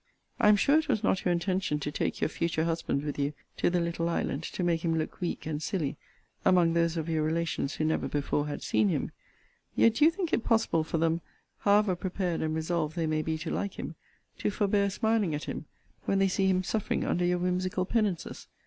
[0.39, 3.33] I am sure it was not your intention to take your future husband with you
[3.57, 5.95] to the little island to make him look weak and silly
[6.43, 9.11] among those of your relations who never before had seen him.
[9.75, 11.21] Yet do you think it possible for them
[11.59, 13.93] (however prepared and resolved they may be to like him)
[14.39, 15.65] to forbear smiling at him,
[16.05, 18.47] when they see him suffering under your whimsical penances?